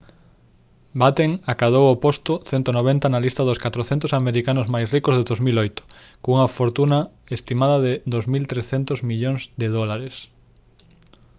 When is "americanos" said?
4.21-4.71